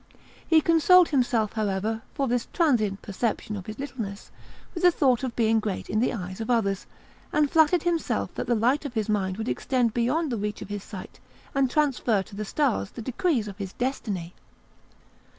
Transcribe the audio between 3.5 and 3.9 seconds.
of his